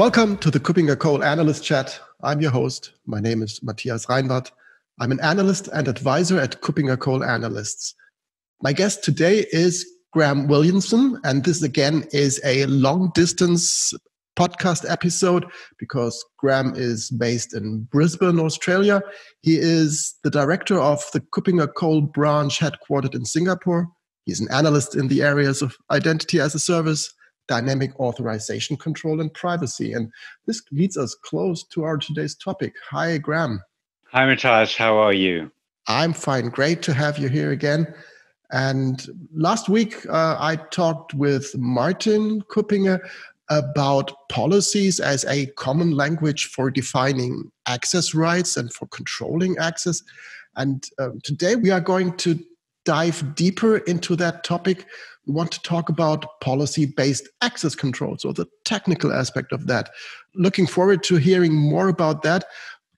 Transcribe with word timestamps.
Welcome 0.00 0.38
to 0.38 0.50
the 0.50 0.58
KuppingerCole 0.58 1.22
Analyst 1.22 1.62
Chat. 1.62 2.00
I'm 2.22 2.40
your 2.40 2.52
host. 2.52 2.92
My 3.04 3.20
name 3.20 3.42
is 3.42 3.62
Matthias 3.62 4.06
Reinwarth. 4.06 4.50
I'm 4.98 5.12
an 5.12 5.20
analyst 5.20 5.68
and 5.74 5.88
advisor 5.88 6.40
at 6.40 6.62
KuppingerCole 6.62 7.22
Analysts. 7.28 7.94
My 8.62 8.72
guest 8.72 9.04
today 9.04 9.44
is 9.52 9.84
Graham 10.14 10.48
Williamson, 10.48 11.20
and 11.22 11.44
this 11.44 11.62
again 11.62 12.06
is 12.12 12.40
a 12.46 12.64
long 12.64 13.12
distance 13.14 13.92
podcast 14.38 14.90
episode 14.90 15.44
because 15.78 16.24
Graham 16.38 16.72
is 16.74 17.10
based 17.10 17.52
in 17.52 17.82
Brisbane, 17.92 18.40
Australia. 18.40 19.02
He 19.42 19.58
is 19.58 20.14
the 20.24 20.30
director 20.30 20.80
of 20.80 21.04
the 21.12 21.20
KuppingerCole 21.20 22.10
branch 22.10 22.58
headquartered 22.58 23.14
in 23.14 23.26
Singapore. 23.26 23.86
He's 24.24 24.40
an 24.40 24.48
analyst 24.50 24.96
in 24.96 25.08
the 25.08 25.20
areas 25.20 25.60
of 25.60 25.76
identity 25.90 26.40
as 26.40 26.54
a 26.54 26.58
service, 26.58 27.12
dynamic 27.50 27.98
authorization 27.98 28.76
control 28.76 29.20
and 29.20 29.34
privacy. 29.34 29.92
And 29.92 30.12
this 30.46 30.62
leads 30.70 30.96
us 30.96 31.16
close 31.16 31.64
to 31.64 31.82
our 31.82 31.98
today's 31.98 32.36
topic. 32.36 32.74
Hi, 32.90 33.18
Graham. 33.18 33.60
Hi, 34.12 34.24
Matthias. 34.24 34.76
How 34.76 34.96
are 34.98 35.12
you? 35.12 35.50
I'm 35.88 36.12
fine. 36.12 36.50
Great 36.50 36.80
to 36.82 36.94
have 36.94 37.18
you 37.18 37.28
here 37.28 37.50
again. 37.50 37.92
And 38.52 39.04
last 39.34 39.68
week, 39.68 40.06
uh, 40.06 40.36
I 40.38 40.56
talked 40.70 41.12
with 41.14 41.56
Martin 41.58 42.42
Kuppinger 42.42 43.00
about 43.48 44.12
policies 44.28 45.00
as 45.00 45.24
a 45.24 45.46
common 45.56 45.90
language 45.90 46.46
for 46.46 46.70
defining 46.70 47.50
access 47.66 48.14
rights 48.14 48.56
and 48.56 48.72
for 48.72 48.86
controlling 48.86 49.58
access. 49.58 50.04
And 50.54 50.88
uh, 51.00 51.10
today 51.24 51.56
we 51.56 51.70
are 51.70 51.80
going 51.80 52.16
to 52.18 52.38
dive 52.84 53.34
deeper 53.34 53.78
into 53.78 54.16
that 54.16 54.44
topic 54.44 54.86
we 55.26 55.34
want 55.34 55.52
to 55.52 55.62
talk 55.62 55.88
about 55.88 56.40
policy 56.40 56.86
based 56.86 57.28
access 57.40 57.74
control, 57.74 58.16
so 58.18 58.32
the 58.32 58.46
technical 58.64 59.12
aspect 59.12 59.52
of 59.52 59.66
that. 59.66 59.90
Looking 60.34 60.66
forward 60.66 61.02
to 61.04 61.16
hearing 61.16 61.54
more 61.54 61.88
about 61.88 62.22
that. 62.22 62.44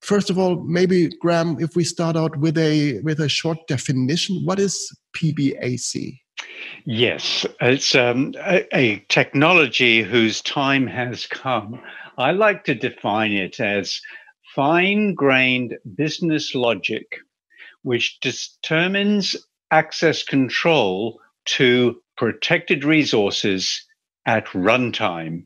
First 0.00 0.30
of 0.30 0.38
all, 0.38 0.62
maybe 0.64 1.10
Graham, 1.20 1.58
if 1.60 1.76
we 1.76 1.84
start 1.84 2.16
out 2.16 2.36
with 2.38 2.56
a 2.58 3.00
with 3.00 3.20
a 3.20 3.28
short 3.28 3.58
definition, 3.68 4.42
what 4.44 4.58
is 4.58 4.96
PBAC? 5.16 6.18
Yes, 6.84 7.46
it's 7.60 7.94
um, 7.94 8.34
a, 8.38 8.66
a 8.76 9.04
technology 9.08 10.02
whose 10.02 10.40
time 10.42 10.86
has 10.86 11.26
come. 11.26 11.80
I 12.18 12.32
like 12.32 12.64
to 12.64 12.74
define 12.74 13.32
it 13.32 13.60
as 13.60 14.00
fine 14.54 15.14
grained 15.14 15.76
business 15.94 16.54
logic, 16.54 17.18
which 17.82 18.20
determines 18.20 19.36
access 19.72 20.22
control 20.22 21.20
to 21.44 22.00
protected 22.16 22.84
resources 22.84 23.84
at 24.26 24.46
runtime. 24.48 25.44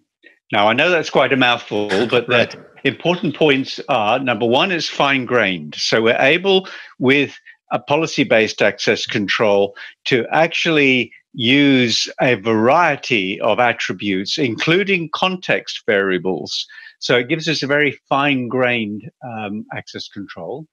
Now, 0.52 0.68
I 0.68 0.74
know 0.74 0.90
that's 0.90 1.10
quite 1.10 1.32
a 1.32 1.36
mouthful, 1.36 1.88
but 2.06 2.28
right. 2.28 2.50
the 2.50 2.58
important 2.84 3.34
points 3.34 3.80
are 3.88 4.18
number 4.18 4.46
one 4.46 4.70
is 4.70 4.88
fine 4.88 5.24
grained. 5.24 5.74
So 5.76 6.02
we're 6.02 6.20
able, 6.20 6.68
with 6.98 7.38
a 7.72 7.78
policy 7.78 8.24
based 8.24 8.62
access 8.62 9.06
control, 9.06 9.74
to 10.04 10.26
actually 10.30 11.12
use 11.32 12.08
a 12.20 12.34
variety 12.34 13.40
of 13.40 13.58
attributes, 13.58 14.38
including 14.38 15.10
context 15.12 15.82
variables. 15.86 16.66
So 16.98 17.16
it 17.16 17.28
gives 17.28 17.48
us 17.48 17.62
a 17.62 17.66
very 17.66 17.98
fine 18.08 18.48
grained 18.48 19.10
um, 19.24 19.66
access 19.74 20.08
control. 20.08 20.66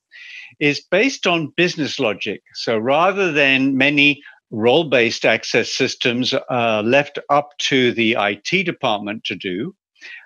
Is 0.59 0.81
based 0.91 1.25
on 1.25 1.53
business 1.57 2.00
logic. 2.00 2.44
So 2.53 2.78
rather 2.78 3.31
than 3.31 3.78
many 3.78 4.22
role 4.53 4.83
based 4.83 5.25
access 5.25 5.72
systems 5.73 6.33
are 6.50 6.83
left 6.83 7.17
up 7.29 7.57
to 7.57 7.91
the 7.91 8.16
IT 8.19 8.66
department 8.66 9.23
to 9.25 9.35
do. 9.35 9.75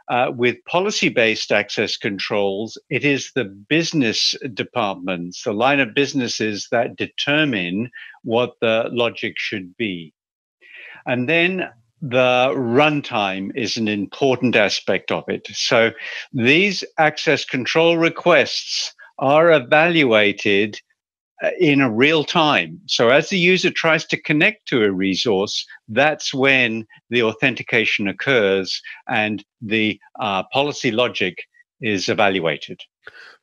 Uh, 0.10 0.32
with 0.36 0.64
policy 0.66 1.10
based 1.10 1.52
access 1.52 1.98
controls, 1.98 2.78
it 2.90 3.04
is 3.04 3.32
the 3.36 3.44
business 3.44 4.36
departments, 4.54 5.44
the 5.44 5.54
line 5.54 5.80
of 5.80 5.94
businesses 5.94 6.68
that 6.72 6.96
determine 6.96 7.90
what 8.24 8.54
the 8.62 8.90
logic 8.92 9.34
should 9.38 9.76
be. 9.78 10.14
And 11.06 11.28
then 11.28 11.70
the 12.02 12.54
runtime 12.56 13.52
is 13.56 13.78
an 13.78 13.88
important 13.88 14.56
aspect 14.56 15.12
of 15.12 15.24
it. 15.28 15.48
So 15.54 15.92
these 16.34 16.84
access 16.98 17.44
control 17.44 17.98
requests 17.98 18.94
are 19.20 19.52
evaluated 19.52 20.80
uh, 21.44 21.50
in 21.60 21.82
a 21.82 21.92
real 21.92 22.24
time. 22.24 22.80
So 22.88 23.10
as 23.10 23.30
the 23.30 23.38
user 23.38 23.72
tries 23.72 24.06
to 24.08 24.22
connect 24.22 24.68
to 24.68 24.84
a 24.84 24.92
resource, 24.92 25.66
that's 25.88 26.34
when 26.34 26.86
the 27.10 27.24
authentication 27.24 28.08
occurs 28.08 28.82
and 29.08 29.44
the 29.62 30.00
uh, 30.20 30.44
policy 30.52 30.92
logic 30.92 31.44
is 31.82 32.10
evaluated. 32.10 32.82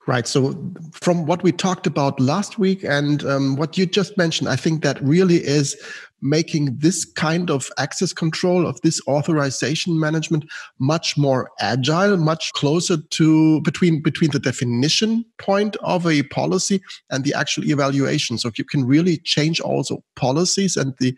Right. 0.06 0.28
So, 0.28 0.53
from 0.92 1.25
what 1.25 1.42
we 1.42 1.50
talked 1.50 1.87
about 1.87 2.20
last 2.20 2.59
week 2.59 2.84
and 2.84 3.25
um, 3.25 3.56
what 3.56 3.78
you 3.78 3.87
just 3.87 4.19
mentioned, 4.19 4.50
I 4.50 4.56
think 4.56 4.82
that 4.82 5.03
really 5.03 5.37
is 5.37 5.76
making 6.25 6.76
this 6.78 7.04
kind 7.04 7.50
of 7.50 7.70
access 7.78 8.12
control 8.12 8.66
of 8.66 8.81
this 8.81 9.00
authorization 9.06 10.00
management 10.00 10.44
much 10.78 11.19
more 11.19 11.50
agile 11.60 12.16
much 12.16 12.50
closer 12.54 12.97
to 13.10 13.60
between 13.60 14.03
between 14.03 14.31
the 14.31 14.38
definition 14.38 15.25
point 15.38 15.76
of 15.82 16.06
a 16.06 16.22
policy 16.25 16.81
and 17.10 17.25
the 17.25 17.34
actual 17.34 17.64
evaluation 17.64 18.38
so 18.38 18.50
you 18.56 18.64
can 18.64 18.87
really 18.87 19.19
change 19.19 19.60
also 19.60 20.03
policies 20.16 20.76
and 20.76 20.94
the 20.98 21.14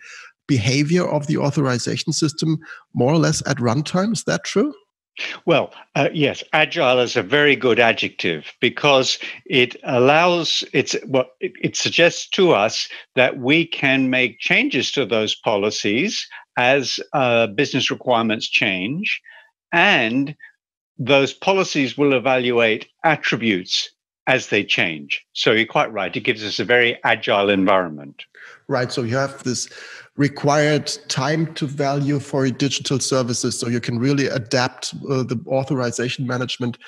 behavior 0.48 1.06
of 1.06 1.28
the 1.28 1.36
authorization 1.36 2.12
system 2.12 2.58
more 2.92 3.12
or 3.12 3.18
less 3.18 3.46
at 3.46 3.58
runtime 3.58 4.12
is 4.12 4.24
that 4.24 4.42
true 4.42 4.74
well, 5.44 5.72
uh, 5.94 6.08
yes, 6.12 6.42
agile 6.52 6.98
is 7.00 7.16
a 7.16 7.22
very 7.22 7.56
good 7.56 7.78
adjective 7.78 8.52
because 8.60 9.18
it 9.46 9.76
allows 9.84 10.64
it's 10.72 10.96
well, 11.06 11.26
it, 11.40 11.52
it 11.62 11.76
suggests 11.76 12.28
to 12.30 12.52
us 12.52 12.88
that 13.14 13.38
we 13.38 13.66
can 13.66 14.10
make 14.10 14.40
changes 14.40 14.92
to 14.92 15.06
those 15.06 15.34
policies 15.34 16.26
as 16.58 17.00
uh, 17.12 17.46
business 17.48 17.90
requirements 17.90 18.48
change, 18.48 19.20
and 19.72 20.34
those 20.98 21.32
policies 21.32 21.96
will 21.96 22.14
evaluate 22.14 22.88
attributes 23.04 23.90
as 24.26 24.48
they 24.48 24.64
change. 24.64 25.24
So 25.32 25.52
you're 25.52 25.66
quite 25.66 25.92
right; 25.92 26.14
it 26.14 26.20
gives 26.20 26.44
us 26.44 26.58
a 26.58 26.64
very 26.64 26.98
agile 27.04 27.50
environment. 27.50 28.24
Right. 28.68 28.90
So 28.92 29.02
you 29.02 29.16
have 29.16 29.42
this 29.44 29.68
required 30.16 30.86
time 31.08 31.52
to 31.54 31.66
value 31.66 32.18
for 32.18 32.48
digital 32.48 32.98
services 32.98 33.58
so 33.58 33.68
you 33.68 33.80
can 33.80 33.98
really 33.98 34.26
adapt 34.26 34.94
uh, 35.10 35.22
the 35.22 35.38
authorization 35.48 36.26
management 36.26 36.78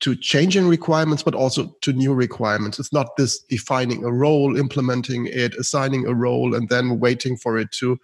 to 0.00 0.14
changing 0.16 0.66
requirements 0.66 1.22
but 1.22 1.34
also 1.34 1.74
to 1.82 1.92
new 1.92 2.14
requirements. 2.14 2.78
It's 2.78 2.92
not 2.92 3.16
this 3.16 3.40
defining 3.40 4.04
a 4.04 4.12
role 4.12 4.56
implementing 4.56 5.26
it 5.26 5.54
assigning 5.56 6.06
a 6.06 6.14
role 6.14 6.54
and 6.54 6.68
then 6.68 6.98
waiting 6.98 7.36
for 7.36 7.58
it 7.58 7.72
to 7.72 7.98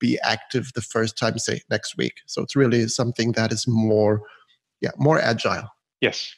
be 0.00 0.18
active 0.24 0.72
the 0.74 0.82
first 0.82 1.16
time 1.16 1.38
say 1.38 1.60
next 1.70 1.96
week. 1.96 2.14
So 2.26 2.42
it's 2.42 2.56
really 2.56 2.88
something 2.88 3.32
that 3.32 3.52
is 3.52 3.66
more 3.68 4.22
yeah 4.80 4.92
more 4.98 5.20
agile. 5.20 5.68
Yes 6.00 6.34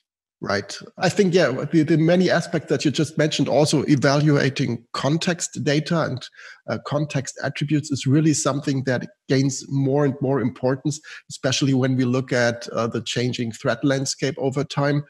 Right. 0.48 0.78
I 0.96 1.08
think, 1.08 1.34
yeah, 1.34 1.50
the, 1.72 1.82
the, 1.82 1.96
many 1.96 2.30
aspects 2.30 2.68
that 2.68 2.84
you 2.84 2.92
just 2.92 3.18
mentioned, 3.18 3.48
also 3.48 3.82
evaluating 3.88 4.84
context 4.92 5.58
data 5.64 6.02
and 6.02 6.24
uh, 6.68 6.78
context 6.86 7.36
attributes 7.42 7.90
is 7.90 8.06
really 8.06 8.32
something 8.32 8.84
that 8.84 9.08
gains 9.28 9.64
more 9.68 10.04
and 10.04 10.14
more 10.20 10.40
importance, 10.40 11.00
especially 11.28 11.74
when 11.74 11.96
we 11.96 12.04
look 12.04 12.32
at 12.32 12.68
uh, 12.68 12.86
the 12.86 13.02
changing 13.02 13.50
threat 13.50 13.82
landscape 13.82 14.36
over 14.38 14.62
time. 14.62 15.02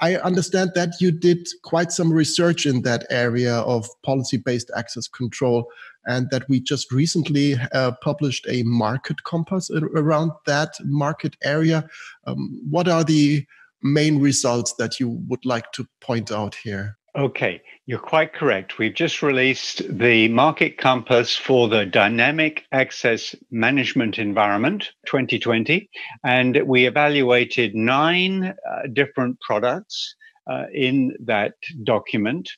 I 0.00 0.16
understand 0.16 0.70
that 0.74 0.94
you 0.98 1.10
did 1.10 1.46
quite 1.62 1.92
some 1.92 2.10
research 2.10 2.64
in 2.64 2.80
that 2.82 3.06
area 3.10 3.56
of 3.56 3.86
policy 4.02 4.38
based 4.38 4.70
access 4.74 5.08
control, 5.08 5.68
and 6.06 6.30
that 6.30 6.48
we 6.48 6.58
just 6.58 6.90
recently 6.90 7.56
uh, 7.74 7.92
published 8.02 8.46
a 8.48 8.62
market 8.62 9.24
compass 9.24 9.70
around 9.70 10.32
that 10.46 10.72
market 10.84 11.36
area. 11.44 11.86
Um, 12.26 12.62
what 12.70 12.88
are 12.88 13.04
the 13.04 13.44
main 13.82 14.20
results 14.20 14.74
that 14.78 15.00
you 15.00 15.08
would 15.28 15.44
like 15.44 15.70
to 15.72 15.86
point 16.00 16.30
out 16.30 16.54
here? 16.54 16.98
Okay, 17.16 17.60
you're 17.86 17.98
quite 17.98 18.32
correct. 18.32 18.78
We've 18.78 18.94
just 18.94 19.22
released 19.22 19.82
the 19.88 20.28
Market 20.28 20.78
Compass 20.78 21.34
for 21.34 21.66
the 21.66 21.84
Dynamic 21.84 22.64
Access 22.70 23.34
Management 23.50 24.18
Environment 24.18 24.92
2020, 25.06 25.88
and 26.22 26.62
we 26.66 26.86
evaluated 26.86 27.74
nine 27.74 28.44
uh, 28.44 28.86
different 28.92 29.40
products. 29.40 30.14
Uh, 30.50 30.64
in 30.72 31.14
that 31.20 31.52
document. 31.82 32.48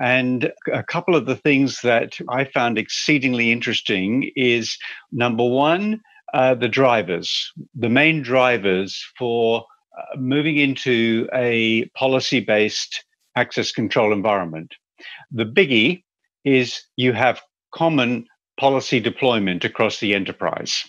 And 0.00 0.50
a 0.72 0.82
couple 0.82 1.14
of 1.14 1.26
the 1.26 1.36
things 1.36 1.82
that 1.82 2.18
I 2.26 2.44
found 2.44 2.78
exceedingly 2.78 3.52
interesting 3.52 4.30
is 4.34 4.78
number 5.12 5.44
one, 5.44 6.00
uh, 6.32 6.54
the 6.54 6.68
drivers, 6.68 7.52
the 7.74 7.90
main 7.90 8.22
drivers 8.22 9.04
for 9.18 9.66
moving 10.16 10.56
into 10.56 11.28
a 11.32 11.86
policy 11.96 12.40
based 12.40 13.04
access 13.36 13.72
control 13.72 14.12
environment. 14.12 14.74
The 15.30 15.44
biggie 15.44 16.04
is 16.44 16.82
you 16.96 17.12
have 17.12 17.42
common 17.72 18.26
policy 18.58 19.00
deployment 19.00 19.64
across 19.64 19.98
the 19.98 20.14
enterprise. 20.14 20.84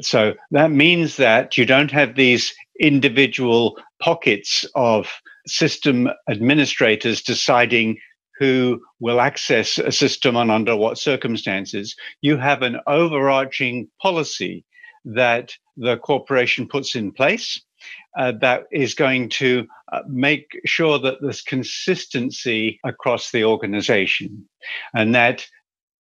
So 0.00 0.34
that 0.50 0.70
means 0.70 1.16
that 1.16 1.56
you 1.56 1.66
don't 1.66 1.90
have 1.90 2.16
these 2.16 2.54
individual 2.80 3.78
pockets 4.00 4.64
of 4.74 5.08
system 5.46 6.08
administrators 6.28 7.22
deciding 7.22 7.98
who 8.38 8.80
will 9.00 9.20
access 9.20 9.78
a 9.78 9.92
system 9.92 10.36
and 10.36 10.50
under 10.50 10.76
what 10.76 10.98
circumstances. 10.98 11.94
You 12.20 12.36
have 12.36 12.62
an 12.62 12.80
overarching 12.86 13.88
policy 14.02 14.64
that 15.04 15.54
the 15.76 15.96
corporation 15.98 16.66
puts 16.66 16.96
in 16.96 17.12
place 17.12 17.62
uh, 18.16 18.32
that 18.40 18.64
is 18.72 18.94
going 18.94 19.28
to 19.28 19.66
uh, 19.92 20.00
make 20.08 20.60
sure 20.64 20.98
that 20.98 21.18
there's 21.20 21.42
consistency 21.42 22.80
across 22.84 23.30
the 23.30 23.44
organization 23.44 24.48
and 24.94 25.14
that 25.14 25.46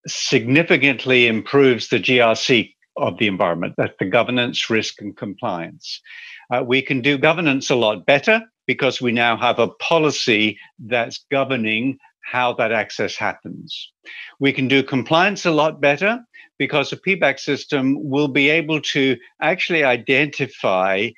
significantly 0.08 1.28
improves 1.28 1.90
the 1.90 2.00
GRC 2.00 2.74
of 2.98 3.18
the 3.18 3.28
environment. 3.28 3.74
That's 3.78 3.96
the 4.00 4.06
governance, 4.06 4.70
risk, 4.70 5.02
and 5.02 5.16
compliance. 5.16 6.02
Uh, 6.50 6.64
we 6.66 6.82
can 6.82 7.02
do 7.02 7.18
governance 7.18 7.70
a 7.70 7.76
lot 7.76 8.06
better 8.06 8.42
because 8.68 9.02
we 9.02 9.12
now 9.12 9.38
have 9.38 9.60
a 9.60 9.68
policy 9.68 10.58
that's 10.80 11.26
governing 11.30 11.98
how 12.22 12.54
that 12.54 12.72
access 12.72 13.16
happens. 13.16 13.92
We 14.40 14.52
can 14.52 14.68
do 14.68 14.82
compliance 14.82 15.46
a 15.46 15.52
lot 15.52 15.80
better 15.80 16.20
because 16.58 16.92
a 16.92 16.98
PBAC 16.98 17.40
system 17.40 17.98
will 18.10 18.28
be 18.28 18.50
able 18.50 18.82
to 18.82 19.18
actually 19.42 19.84
identify 19.84 21.10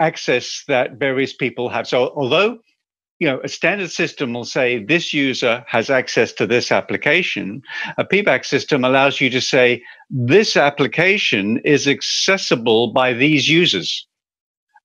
access 0.00 0.64
that 0.66 0.94
various 0.94 1.32
people 1.32 1.68
have. 1.68 1.86
So 1.86 2.12
although 2.16 2.58
you 3.20 3.28
know, 3.28 3.38
a 3.44 3.48
standard 3.48 3.90
system 3.90 4.32
will 4.32 4.46
say 4.46 4.82
this 4.82 5.12
user 5.12 5.62
has 5.68 5.90
access 5.90 6.32
to 6.32 6.46
this 6.46 6.72
application. 6.72 7.62
A 7.98 8.04
PBAC 8.04 8.46
system 8.46 8.82
allows 8.82 9.20
you 9.20 9.28
to 9.28 9.42
say 9.42 9.82
this 10.08 10.56
application 10.56 11.58
is 11.58 11.86
accessible 11.86 12.92
by 12.94 13.12
these 13.12 13.46
users. 13.46 14.06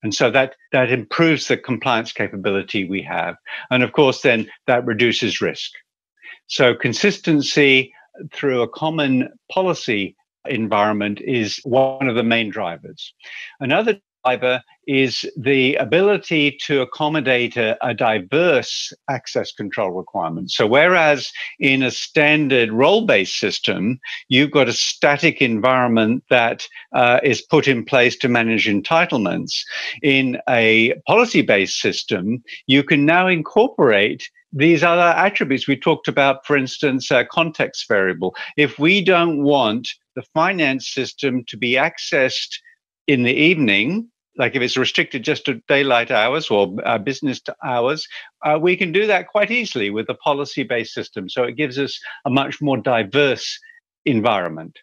And 0.04 0.14
so 0.14 0.30
that, 0.32 0.56
that 0.74 0.92
improves 0.92 1.48
the 1.48 1.56
compliance 1.56 2.12
capability 2.12 2.88
we 2.88 3.02
have. 3.04 3.38
And 3.72 3.84
of 3.84 3.94
course, 3.94 4.22
then 4.22 4.52
that 4.68 4.86
reduces 4.86 5.40
risk. 5.40 5.72
So 6.48 6.76
consistency 6.76 7.94
through 8.34 8.62
a 8.62 8.68
common 8.68 9.30
policy 9.50 10.16
environment 10.46 11.22
is 11.22 11.60
one 11.64 12.08
of 12.08 12.16
the 12.16 12.24
main 12.24 12.50
drivers. 12.50 13.14
Another 13.62 13.98
driver 14.26 14.64
is 14.88 15.26
the 15.38 15.76
ability 15.76 16.58
to 16.66 16.82
accommodate 16.82 17.58
a, 17.58 17.78
a, 17.86 17.94
diverse 17.94 18.94
access 19.10 19.52
control 19.52 19.92
requirement. 19.92 20.52
So, 20.52 20.68
whereas 20.68 21.32
in 21.60 21.82
a 21.84 21.92
standard 21.92 22.72
role 22.72 23.06
based 23.06 23.40
system, 23.40 24.00
you've 24.28 24.52
got 24.52 24.68
a 24.68 24.74
static 24.74 25.42
environment 25.42 26.24
that 26.30 26.68
uh, 26.94 27.20
is 27.24 27.42
put 27.42 27.68
in 27.68 27.84
place 27.84 28.16
to 28.18 28.28
manage 28.28 28.68
entitlements, 28.68 29.64
in 30.04 30.38
a 30.50 30.94
policy 31.08 31.42
based 31.42 31.80
system, 31.80 32.44
you 32.68 32.84
can 32.84 33.06
now 33.06 33.28
incorporate 33.28 34.30
these 34.54 34.84
other 34.84 35.18
attributes 35.18 35.68
we 35.68 35.76
talked 35.76 36.08
about, 36.08 36.46
for 36.46 36.56
instance, 36.56 37.12
a 37.12 37.26
context 37.26 37.88
variable. 37.88 38.36
If 38.56 38.80
we 38.80 39.04
don't 39.04 39.44
want 39.44 39.90
the 40.16 40.24
finance 40.34 40.88
system 40.88 41.44
to 41.46 41.58
be 41.58 41.74
accessed 41.74 42.56
in 43.08 43.24
the 43.24 43.34
evening, 43.34 44.10
like 44.38 44.56
if 44.56 44.62
it's 44.62 44.78
restricted 44.78 45.24
just 45.24 45.46
to 45.46 45.62
daylight 45.68 46.12
hours 46.12 46.50
or 46.50 46.76
uh, 46.86 46.98
business 46.98 47.42
hours, 47.64 48.08
uh, 48.44 48.58
we 48.62 48.76
can 48.76 48.92
do 48.92 49.08
that 49.08 49.28
quite 49.28 49.52
easily 49.52 49.90
with 49.90 50.10
a 50.10 50.16
policy 50.16 50.64
based 50.64 50.94
system. 50.94 51.30
So 51.30 51.44
it 51.44 51.56
gives 51.56 51.80
us 51.80 52.00
a 52.26 52.30
much 52.30 52.62
more 52.62 52.78
diverse 52.78 53.60
environment. 54.06 54.78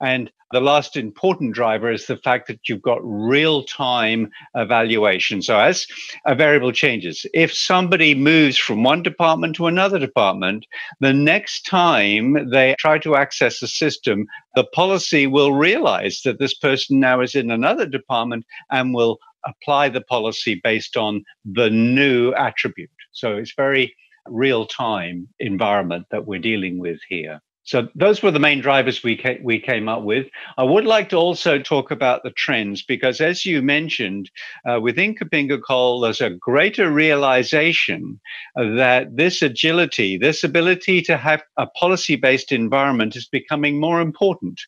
And 0.00 0.30
the 0.52 0.60
last 0.60 0.96
important 0.96 1.54
driver 1.54 1.90
is 1.90 2.06
the 2.06 2.16
fact 2.16 2.46
that 2.48 2.68
you've 2.68 2.82
got 2.82 3.00
real 3.02 3.64
time 3.64 4.30
evaluation. 4.54 5.42
So, 5.42 5.58
as 5.58 5.86
a 6.24 6.34
variable 6.34 6.72
changes, 6.72 7.26
if 7.34 7.52
somebody 7.52 8.14
moves 8.14 8.56
from 8.56 8.82
one 8.82 9.02
department 9.02 9.56
to 9.56 9.66
another 9.66 9.98
department, 9.98 10.66
the 11.00 11.12
next 11.12 11.62
time 11.62 12.50
they 12.50 12.74
try 12.78 12.98
to 12.98 13.16
access 13.16 13.60
the 13.60 13.66
system, 13.66 14.26
the 14.54 14.64
policy 14.64 15.26
will 15.26 15.52
realize 15.52 16.22
that 16.24 16.38
this 16.38 16.54
person 16.54 16.98
now 16.98 17.20
is 17.20 17.34
in 17.34 17.50
another 17.50 17.84
department 17.84 18.46
and 18.70 18.94
will 18.94 19.18
apply 19.44 19.88
the 19.88 20.00
policy 20.02 20.60
based 20.64 20.96
on 20.96 21.24
the 21.44 21.68
new 21.68 22.32
attribute. 22.34 22.90
So, 23.12 23.36
it's 23.36 23.52
very 23.54 23.94
real 24.26 24.66
time 24.66 25.28
environment 25.40 26.06
that 26.10 26.26
we're 26.26 26.38
dealing 26.38 26.78
with 26.78 27.00
here. 27.08 27.40
So 27.68 27.86
those 27.94 28.22
were 28.22 28.30
the 28.30 28.40
main 28.40 28.62
drivers 28.62 29.02
we 29.02 29.14
ca- 29.14 29.40
we 29.42 29.60
came 29.60 29.90
up 29.90 30.02
with. 30.02 30.26
I 30.56 30.62
would 30.62 30.86
like 30.86 31.10
to 31.10 31.16
also 31.16 31.58
talk 31.58 31.90
about 31.90 32.22
the 32.22 32.30
trends 32.30 32.82
because, 32.82 33.20
as 33.20 33.44
you 33.44 33.60
mentioned, 33.60 34.30
uh, 34.66 34.80
within 34.80 35.14
KuppingerCole, 35.14 36.00
there's 36.00 36.22
a 36.22 36.30
greater 36.30 36.90
realization 36.90 38.18
that 38.56 39.14
this 39.14 39.42
agility, 39.42 40.16
this 40.16 40.42
ability 40.42 41.02
to 41.02 41.18
have 41.18 41.42
a 41.58 41.66
policy-based 41.66 42.52
environment, 42.52 43.14
is 43.16 43.28
becoming 43.28 43.78
more 43.78 44.00
important 44.00 44.58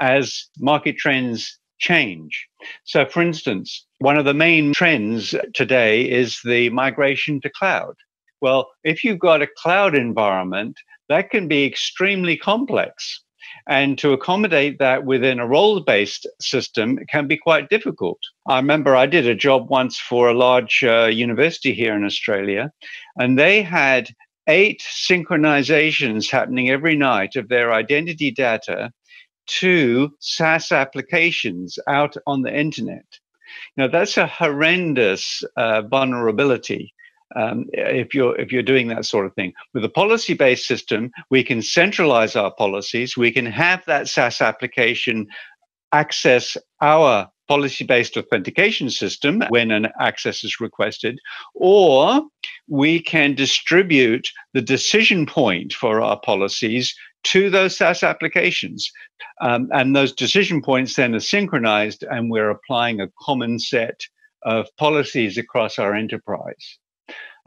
as 0.00 0.48
market 0.58 0.96
trends 0.96 1.60
change. 1.78 2.48
So, 2.82 3.06
for 3.06 3.22
instance, 3.22 3.86
one 4.00 4.18
of 4.18 4.24
the 4.24 4.34
main 4.34 4.72
trends 4.72 5.32
today 5.54 6.10
is 6.10 6.40
the 6.44 6.70
migration 6.70 7.40
to 7.42 7.50
cloud. 7.50 7.94
Well, 8.40 8.68
if 8.82 9.04
you've 9.04 9.20
got 9.20 9.42
a 9.42 9.48
cloud 9.62 9.94
environment, 9.94 10.76
that 11.08 11.30
can 11.30 11.48
be 11.48 11.64
extremely 11.64 12.36
complex. 12.36 13.22
And 13.66 13.98
to 13.98 14.12
accommodate 14.12 14.78
that 14.78 15.04
within 15.04 15.38
a 15.38 15.46
role 15.46 15.80
based 15.80 16.26
system 16.40 16.98
can 17.08 17.26
be 17.26 17.36
quite 17.36 17.68
difficult. 17.68 18.18
I 18.46 18.56
remember 18.56 18.96
I 18.96 19.06
did 19.06 19.26
a 19.26 19.34
job 19.34 19.68
once 19.68 19.98
for 19.98 20.28
a 20.28 20.34
large 20.34 20.82
uh, 20.82 21.06
university 21.06 21.74
here 21.74 21.94
in 21.94 22.04
Australia, 22.04 22.72
and 23.16 23.38
they 23.38 23.62
had 23.62 24.10
eight 24.48 24.82
synchronizations 24.82 26.30
happening 26.30 26.70
every 26.70 26.96
night 26.96 27.36
of 27.36 27.48
their 27.48 27.72
identity 27.72 28.30
data 28.30 28.90
to 29.46 30.10
SaaS 30.20 30.72
applications 30.72 31.78
out 31.86 32.16
on 32.26 32.42
the 32.42 32.54
internet. 32.54 33.06
Now, 33.76 33.88
that's 33.88 34.16
a 34.16 34.26
horrendous 34.26 35.42
uh, 35.56 35.82
vulnerability 35.82 36.94
um, 37.36 37.66
if 37.72 38.14
you're 38.14 38.38
if 38.40 38.52
you're 38.52 38.62
doing 38.62 38.88
that 38.88 39.04
sort 39.04 39.26
of 39.26 39.34
thing. 39.34 39.52
With 39.74 39.84
a 39.84 39.88
policy-based 39.88 40.66
system, 40.66 41.10
we 41.30 41.44
can 41.44 41.62
centralize 41.62 42.36
our 42.36 42.52
policies. 42.52 43.16
We 43.16 43.32
can 43.32 43.46
have 43.46 43.84
that 43.86 44.08
SaaS 44.08 44.40
application 44.40 45.26
access 45.92 46.56
our 46.80 47.30
policy-based 47.48 48.16
authentication 48.16 48.90
system 48.90 49.42
when 49.48 49.70
an 49.70 49.88
access 49.98 50.44
is 50.44 50.60
requested, 50.60 51.18
or 51.54 52.22
we 52.68 53.00
can 53.00 53.34
distribute 53.34 54.28
the 54.52 54.60
decision 54.60 55.24
point 55.24 55.72
for 55.72 56.02
our 56.02 56.20
policies 56.20 56.94
to 57.24 57.50
those 57.50 57.76
SaaS 57.76 58.02
applications. 58.02 58.92
Um, 59.40 59.68
and 59.72 59.96
those 59.96 60.12
decision 60.12 60.62
points 60.62 60.94
then 60.96 61.14
are 61.14 61.20
synchronized, 61.20 62.04
and 62.04 62.30
we're 62.30 62.50
applying 62.50 63.00
a 63.00 63.10
common 63.20 63.58
set 63.58 64.02
of 64.42 64.66
policies 64.76 65.38
across 65.38 65.78
our 65.78 65.94
enterprise. 65.94 66.78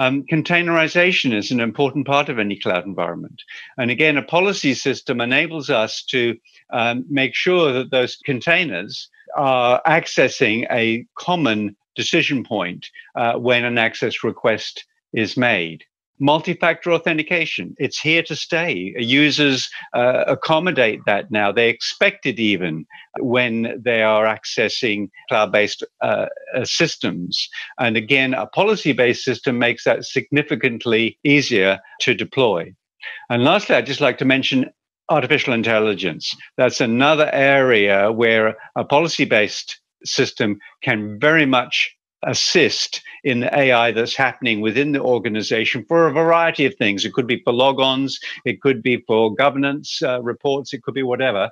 Um, 0.01 0.23
containerization 0.23 1.31
is 1.31 1.51
an 1.51 1.59
important 1.59 2.07
part 2.07 2.27
of 2.27 2.39
any 2.39 2.57
cloud 2.57 2.85
environment. 2.87 3.43
And 3.77 3.91
again, 3.91 4.17
a 4.17 4.23
policy 4.23 4.73
system 4.73 5.21
enables 5.21 5.69
us 5.69 6.03
to 6.05 6.35
um, 6.71 7.05
make 7.07 7.35
sure 7.35 7.71
that 7.71 7.91
those 7.91 8.15
containers 8.25 9.09
are 9.35 9.79
accessing 9.85 10.65
a 10.71 11.05
common 11.13 11.75
decision 11.95 12.43
point 12.43 12.89
uh, 13.15 13.33
when 13.33 13.63
an 13.63 13.77
access 13.77 14.23
request 14.23 14.85
is 15.13 15.37
made 15.37 15.83
multi-factor 16.21 16.93
authentication. 16.93 17.75
It's 17.79 17.99
here 17.99 18.23
to 18.23 18.35
stay. 18.35 18.93
Users 18.97 19.69
uh, 19.93 20.23
accommodate 20.27 21.01
that 21.07 21.31
now. 21.31 21.51
They 21.51 21.67
expect 21.67 22.25
it 22.25 22.39
even 22.39 22.85
when 23.19 23.81
they 23.83 24.03
are 24.03 24.25
accessing 24.25 25.09
cloud-based 25.27 25.83
uh, 26.01 26.27
uh, 26.55 26.63
systems. 26.63 27.49
And 27.79 27.97
again 27.97 28.33
a 28.33 28.45
policy-based 28.45 29.23
system 29.23 29.57
makes 29.57 29.83
that 29.83 30.05
significantly 30.05 31.17
easier 31.23 31.79
to 32.01 32.13
deploy. 32.13 32.73
And 33.29 33.43
lastly 33.43 33.75
i'd 33.75 33.87
just 33.87 34.01
like 34.01 34.19
to 34.19 34.25
mention 34.25 34.69
artificial 35.09 35.53
intelligence. 35.53 36.35
That's 36.57 36.79
another 36.79 37.29
area 37.33 38.11
where 38.11 38.55
a 38.75 38.85
policy-based 38.85 39.79
system 40.05 40.59
can 40.83 41.19
very 41.19 41.45
much 41.45 41.95
assist 42.23 43.01
in 43.23 43.43
AI 43.53 43.91
that's 43.91 44.15
happening 44.15 44.61
within 44.61 44.91
the 44.91 45.01
organization 45.01 45.85
for 45.87 46.07
a 46.07 46.13
variety 46.13 46.65
of 46.65 46.75
things. 46.75 47.05
It 47.05 47.13
could 47.13 47.27
be 47.27 47.41
for 47.43 47.53
logons, 47.53 48.19
it 48.45 48.61
could 48.61 48.81
be 48.81 48.97
for 49.07 49.33
governance 49.33 50.01
uh, 50.01 50.21
reports, 50.21 50.73
it 50.73 50.83
could 50.83 50.93
be 50.93 51.03
whatever. 51.03 51.49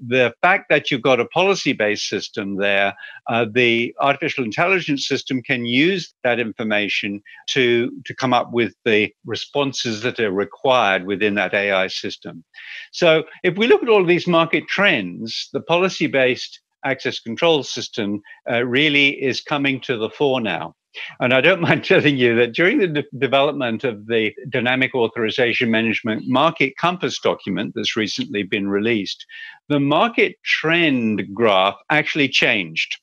The 0.00 0.32
fact 0.42 0.68
that 0.68 0.90
you've 0.90 1.02
got 1.02 1.18
a 1.18 1.24
policy 1.24 1.72
based 1.72 2.08
system 2.08 2.56
there, 2.56 2.94
uh, 3.26 3.46
the 3.50 3.92
artificial 3.98 4.44
intelligence 4.44 5.08
system 5.08 5.42
can 5.42 5.64
use 5.64 6.14
that 6.22 6.38
information 6.38 7.20
to, 7.48 7.90
to 8.04 8.14
come 8.14 8.32
up 8.32 8.52
with 8.52 8.74
the 8.84 9.12
responses 9.26 10.02
that 10.02 10.20
are 10.20 10.30
required 10.30 11.04
within 11.04 11.34
that 11.34 11.52
AI 11.52 11.88
system. 11.88 12.44
So, 12.92 13.24
if 13.42 13.56
we 13.56 13.66
look 13.66 13.82
at 13.82 13.88
all 13.88 14.04
these 14.04 14.28
market 14.28 14.68
trends, 14.68 15.48
the 15.52 15.60
policy 15.60 16.06
based 16.06 16.60
access 16.84 17.20
control 17.20 17.62
system 17.62 18.20
uh, 18.50 18.64
really 18.64 19.10
is 19.22 19.40
coming 19.40 19.80
to 19.82 19.96
the 19.96 20.10
fore 20.10 20.40
now. 20.40 20.74
And 21.20 21.32
I 21.32 21.40
don't 21.40 21.60
mind 21.68 21.84
telling 21.84 22.16
you 22.16 22.34
that 22.36 22.54
during 22.54 22.78
the 22.78 22.88
de- 22.88 23.04
development 23.18 23.84
of 23.84 24.06
the 24.06 24.34
Dynamic 24.48 24.94
Authorization 24.94 25.70
Management 25.70 26.26
Market 26.26 26.76
Compass 26.76 27.18
document 27.20 27.72
that's 27.74 27.96
recently 27.96 28.42
been 28.42 28.68
released, 28.68 29.26
the 29.68 29.80
market 29.80 30.36
trend 30.44 31.22
graph 31.34 31.76
actually 31.90 32.28
changed. 32.28 32.98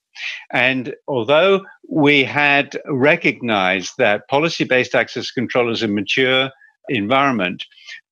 And 0.51 0.95
although 1.07 1.65
we 1.89 2.23
had 2.23 2.79
recognized 2.87 3.93
that 3.97 4.27
policy 4.29 4.63
based 4.63 4.95
access 4.95 5.29
control 5.31 5.71
is 5.71 5.83
a 5.83 5.87
mature 5.87 6.49
environment, 6.87 7.65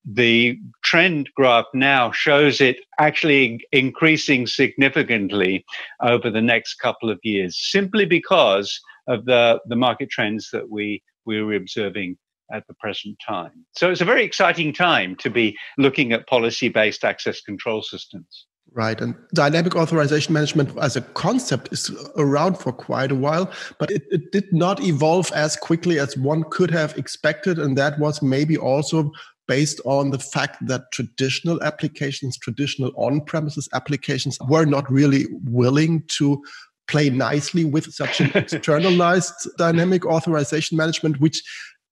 the 0.06 0.60
trend 0.84 1.30
graph 1.36 1.66
now 1.74 2.12
shows 2.12 2.60
it 2.60 2.78
actually 3.00 3.66
increasing 3.72 4.48
significantly 4.48 5.66
over 6.02 6.30
the 6.30 6.42
next 6.42 6.76
couple 6.76 7.10
of 7.10 7.20
years, 7.24 7.58
simply 7.58 8.06
because 8.06 8.80
of 9.08 9.26
the, 9.26 9.60
the 9.68 9.76
market 9.76 10.10
trends 10.10 10.50
that 10.52 10.70
we, 10.70 11.02
we 11.26 11.42
were 11.42 11.54
observing 11.56 12.18
at 12.52 12.68
the 12.68 12.74
present 12.76 13.18
time. 13.26 13.66
So 13.72 13.90
it's 13.90 14.02
a 14.02 14.06
very 14.06 14.24
exciting 14.24 14.74
time 14.74 15.16
to 15.18 15.30
be 15.30 15.58
looking 15.78 16.12
at 16.12 16.28
policy 16.28 16.70
based 16.70 17.04
access 17.04 17.42
control 17.42 17.82
systems. 17.82 18.46
Right. 18.72 19.00
And 19.00 19.16
dynamic 19.36 19.76
authorization 19.76 20.34
management 20.34 20.76
as 20.80 20.96
a 20.96 21.02
concept 21.02 21.72
is 21.72 21.92
around 22.18 22.58
for 22.58 22.72
quite 22.72 23.12
a 23.12 23.16
while, 23.16 23.52
but 23.78 23.92
it, 23.92 24.04
it, 24.10 24.32
did 24.32 24.52
not 24.52 24.82
evolve 24.82 25.32
as 25.34 25.56
quickly 25.56 26.00
as 26.00 26.18
one 26.18 26.44
could 26.50 26.72
have 26.72 26.98
expected. 26.98 27.60
And 27.60 27.78
that 27.78 28.00
was 28.00 28.24
maybe 28.24 28.58
also 28.58 29.12
based 29.48 29.82
on 29.86 30.12
the 30.12 30.20
fact 30.20 30.66
that 30.68 30.92
traditional 30.92 31.62
applications, 31.64 32.38
traditional 32.38 32.92
on 32.96 33.22
premises 33.22 33.68
applications, 33.74 34.38
were 34.48 34.66
not 34.66 34.90
really 34.92 35.26
willing 35.46 36.04
to 36.08 36.44
play 36.88 37.10
nicely 37.10 37.66
with 37.66 37.92
such 37.94 38.22
an 38.22 38.32
externalized 38.36 39.50
dynamic 39.58 40.06
authorization 40.06 40.78
management, 40.78 41.20
which 41.20 41.42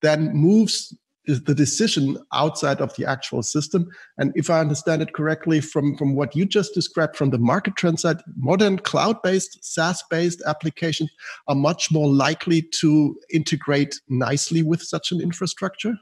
then 0.02 0.34
moves 0.34 0.96
the 1.28 1.54
decision 1.54 2.18
outside 2.34 2.82
of 2.82 2.96
the 2.96 3.06
actual 3.06 3.44
system. 3.44 3.88
And 4.18 4.32
if 4.36 4.50
I 4.50 4.60
understand 4.60 5.02
it 5.02 5.14
correctly 5.14 5.62
from, 5.62 5.96
from 5.96 6.16
what 6.16 6.36
you 6.36 6.46
just 6.46 6.74
described 6.74 7.16
from 7.16 7.30
the 7.30 7.38
market 7.38 7.76
trend 7.76 8.00
side, 8.00 8.22
modern 8.38 8.80
cloud 8.80 9.22
based, 9.22 9.64
SaaS 9.64 10.04
based 10.10 10.42
applications 10.48 11.12
are 11.48 11.56
much 11.56 11.92
more 11.92 12.10
likely 12.10 12.64
to 12.80 13.16
integrate 13.32 14.00
nicely 14.10 14.64
with 14.64 14.82
such 14.82 15.12
an 15.12 15.22
infrastructure? 15.22 15.94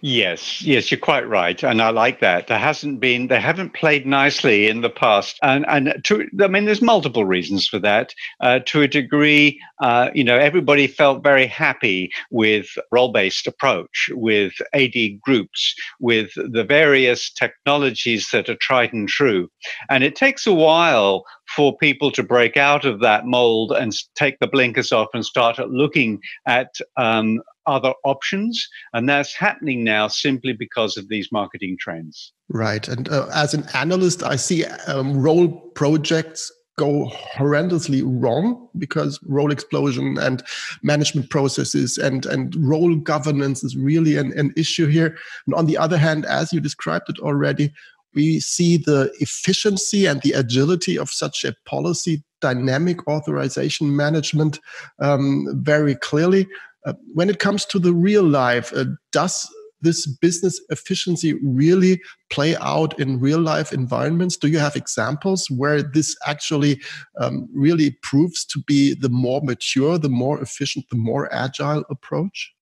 Yes, 0.00 0.62
yes, 0.62 0.90
you're 0.90 1.00
quite 1.00 1.28
right, 1.28 1.62
and 1.64 1.82
I 1.82 1.90
like 1.90 2.20
that. 2.20 2.46
There 2.46 2.58
hasn't 2.58 3.00
been, 3.00 3.26
they 3.26 3.40
haven't 3.40 3.74
played 3.74 4.06
nicely 4.06 4.68
in 4.68 4.82
the 4.82 4.90
past, 4.90 5.38
and 5.42 5.66
and 5.66 6.00
to, 6.04 6.28
I 6.40 6.46
mean, 6.46 6.64
there's 6.64 6.82
multiple 6.82 7.24
reasons 7.24 7.66
for 7.66 7.80
that. 7.80 8.14
Uh, 8.40 8.60
to 8.66 8.82
a 8.82 8.88
degree, 8.88 9.60
uh, 9.80 10.10
you 10.14 10.22
know, 10.22 10.38
everybody 10.38 10.86
felt 10.86 11.24
very 11.24 11.46
happy 11.46 12.12
with 12.30 12.66
role-based 12.92 13.48
approach, 13.48 14.10
with 14.12 14.52
AD 14.74 15.20
groups, 15.20 15.74
with 15.98 16.30
the 16.36 16.64
various 16.64 17.32
technologies 17.32 18.30
that 18.30 18.48
are 18.48 18.56
tried 18.56 18.92
and 18.92 19.08
true, 19.08 19.50
and 19.90 20.04
it 20.04 20.14
takes 20.14 20.46
a 20.46 20.54
while 20.54 21.24
for 21.56 21.76
people 21.76 22.10
to 22.10 22.22
break 22.22 22.56
out 22.56 22.84
of 22.84 23.00
that 23.00 23.26
mold 23.26 23.72
and 23.72 23.92
take 24.14 24.38
the 24.38 24.46
blinkers 24.46 24.92
off 24.92 25.08
and 25.14 25.26
start 25.26 25.58
looking 25.68 26.20
at 26.46 26.76
um, 26.96 27.40
other 27.66 27.92
options. 28.04 28.68
And 28.92 29.08
that's 29.08 29.34
happening 29.34 29.84
now 29.84 30.08
simply 30.08 30.52
because 30.52 30.96
of 30.96 31.08
these 31.08 31.30
marketing 31.32 31.76
trends. 31.80 32.32
Right. 32.48 32.86
And 32.88 33.08
uh, 33.08 33.28
as 33.34 33.54
an 33.54 33.66
analyst, 33.74 34.22
I 34.22 34.36
see 34.36 34.64
um, 34.86 35.20
role 35.20 35.48
projects 35.74 36.52
go 36.76 37.10
horrendously 37.36 38.02
wrong 38.04 38.68
because 38.78 39.20
role 39.26 39.52
explosion 39.52 40.18
and 40.18 40.42
management 40.82 41.30
processes 41.30 41.98
and, 41.98 42.26
and 42.26 42.54
role 42.56 42.96
governance 42.96 43.62
is 43.62 43.76
really 43.76 44.16
an, 44.16 44.36
an 44.36 44.52
issue 44.56 44.86
here. 44.86 45.16
And 45.46 45.54
on 45.54 45.66
the 45.66 45.78
other 45.78 45.96
hand, 45.96 46.26
as 46.26 46.52
you 46.52 46.60
described 46.60 47.08
it 47.08 47.20
already, 47.20 47.72
we 48.14 48.40
see 48.40 48.76
the 48.76 49.12
efficiency 49.20 50.06
and 50.06 50.20
the 50.22 50.32
agility 50.32 50.98
of 50.98 51.10
such 51.10 51.44
a 51.44 51.54
policy 51.64 52.22
dynamic 52.40 53.06
authorization 53.08 53.96
management 53.96 54.60
um, 55.00 55.46
very 55.62 55.94
clearly. 55.94 56.46
Uh, 56.84 56.94
when 57.14 57.30
it 57.30 57.38
comes 57.38 57.64
to 57.66 57.78
the 57.78 57.92
real 57.92 58.24
life, 58.24 58.72
uh, 58.74 58.84
does 59.12 59.48
this 59.84 60.06
business 60.06 60.60
efficiency 60.70 61.34
really 61.42 62.00
play 62.30 62.56
out 62.56 62.98
in 62.98 63.20
real 63.20 63.40
life 63.40 63.72
environments? 63.72 64.36
Do 64.36 64.48
you 64.48 64.58
have 64.58 64.74
examples 64.74 65.48
where 65.50 65.82
this 65.82 66.16
actually 66.26 66.80
um, 67.20 67.48
really 67.54 67.96
proves 68.02 68.44
to 68.46 68.62
be 68.66 68.94
the 68.94 69.10
more 69.10 69.40
mature, 69.42 69.98
the 69.98 70.08
more 70.08 70.40
efficient, 70.40 70.86
the 70.90 70.96
more 70.96 71.32
agile 71.32 71.84
approach? 71.90 72.52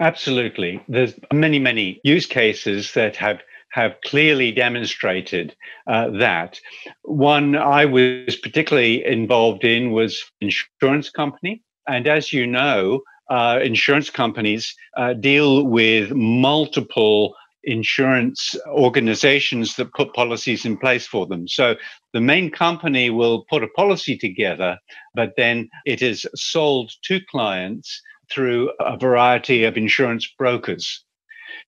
Absolutely. 0.00 0.82
There's 0.88 1.14
many, 1.32 1.58
many 1.58 2.00
use 2.02 2.26
cases 2.26 2.92
that 2.94 3.16
have 3.16 3.40
have 3.72 3.96
clearly 4.04 4.52
demonstrated 4.52 5.56
uh, 5.86 6.10
that. 6.10 6.60
One 7.04 7.56
I 7.56 7.86
was 7.86 8.36
particularly 8.36 9.02
involved 9.02 9.64
in 9.64 9.92
was 9.92 10.22
insurance 10.42 11.08
company, 11.08 11.62
and 11.88 12.06
as 12.06 12.34
you 12.34 12.46
know, 12.46 13.00
uh, 13.30 13.60
insurance 13.62 14.10
companies 14.10 14.74
uh, 14.96 15.14
deal 15.14 15.64
with 15.64 16.12
multiple 16.12 17.34
insurance 17.64 18.56
organizations 18.68 19.76
that 19.76 19.92
put 19.94 20.12
policies 20.14 20.64
in 20.64 20.76
place 20.76 21.06
for 21.06 21.26
them. 21.26 21.46
So 21.46 21.76
the 22.12 22.20
main 22.20 22.50
company 22.50 23.10
will 23.10 23.44
put 23.48 23.62
a 23.62 23.68
policy 23.68 24.16
together, 24.16 24.78
but 25.14 25.34
then 25.36 25.68
it 25.86 26.02
is 26.02 26.26
sold 26.34 26.92
to 27.04 27.20
clients 27.30 28.02
through 28.32 28.72
a 28.80 28.96
variety 28.96 29.64
of 29.64 29.76
insurance 29.76 30.26
brokers. 30.38 31.04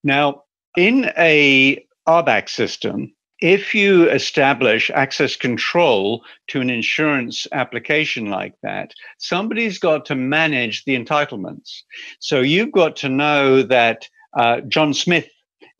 Now, 0.02 0.42
in 0.76 1.10
a 1.16 1.84
RBAC 2.08 2.48
system, 2.48 3.14
if 3.40 3.74
you 3.74 4.08
establish 4.10 4.90
access 4.94 5.36
control 5.36 6.24
to 6.48 6.60
an 6.60 6.70
insurance 6.70 7.46
application 7.52 8.30
like 8.30 8.54
that, 8.62 8.92
somebody's 9.18 9.78
got 9.78 10.06
to 10.06 10.14
manage 10.14 10.84
the 10.84 10.96
entitlements. 10.96 11.82
So 12.20 12.40
you've 12.40 12.72
got 12.72 12.96
to 12.96 13.08
know 13.08 13.62
that 13.62 14.08
uh, 14.34 14.60
John 14.62 14.94
Smith 14.94 15.28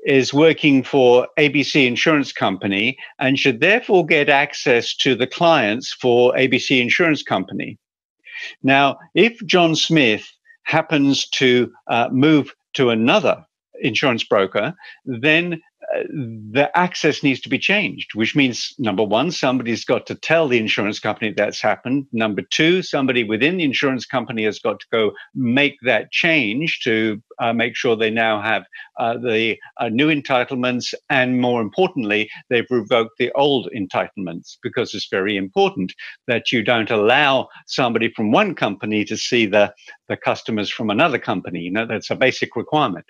is 0.05 0.35
working 0.35 0.83
for 0.83 1.29
ABC 1.39 1.87
Insurance 1.87 2.33
Company 2.33 2.99
and 3.19 3.39
should 3.39 3.61
therefore 3.61 4.05
get 4.05 4.29
access 4.29 4.95
to 4.97 5.15
the 5.15 5.27
clients 5.27 5.93
for 5.93 6.35
ABC 6.35 6.81
Insurance 6.81 7.23
Company. 7.23 7.79
Now, 8.63 8.99
if 9.15 9.39
John 9.47 9.75
Smith 9.75 10.31
happens 10.65 11.29
to 11.31 11.73
uh, 11.87 12.09
move 12.11 12.55
to 12.75 12.91
another 12.91 13.45
insurance 13.81 14.25
broker, 14.25 14.75
then 15.05 15.61
the 16.03 16.71
access 16.75 17.23
needs 17.23 17.41
to 17.41 17.49
be 17.49 17.59
changed, 17.59 18.15
which 18.15 18.37
means 18.37 18.75
number 18.79 19.03
one, 19.03 19.31
somebody's 19.31 19.85
got 19.85 20.07
to 20.07 20.15
tell 20.15 20.49
the 20.49 20.59
insurance 20.59 20.99
company 20.99 21.33
that's 21.33 21.61
happened. 21.61 22.07
Number 22.13 22.43
two, 22.43 22.83
somebody 22.83 23.25
within 23.25 23.57
the 23.57 23.65
insurance 23.65 24.07
company 24.07 24.45
has 24.45 24.59
got 24.59 24.81
to 24.81 24.87
go 24.93 25.13
make 25.35 25.77
that 25.83 26.11
change 26.11 26.81
to 26.85 27.23
uh, 27.41 27.53
make 27.53 27.77
sure 27.77 27.97
they 27.97 28.11
now 28.11 28.41
have 28.41 28.65
uh, 28.99 29.19
the 29.19 29.57
uh, 29.79 29.89
new 29.89 30.09
entitlements. 30.09 30.95
And 31.11 31.41
more 31.41 31.61
importantly, 31.61 32.31
they've 32.51 32.67
revoked 32.71 33.19
the 33.19 33.33
old 33.33 33.69
entitlements 33.75 34.57
because 34.63 34.95
it's 34.95 35.09
very 35.09 35.37
important 35.37 35.93
that 36.27 36.53
you 36.53 36.63
don't 36.63 36.91
allow 36.91 37.49
somebody 37.67 38.13
from 38.15 38.33
one 38.33 38.55
company 38.55 39.05
to 39.05 39.17
see 39.17 39.47
the, 39.47 39.73
the 40.09 40.17
customers 40.17 40.71
from 40.71 40.91
another 40.91 41.19
company. 41.19 41.61
You 41.61 41.71
know, 41.71 41.87
that's 41.87 42.11
a 42.11 42.17
basic 42.17 42.57
requirement. 42.57 43.07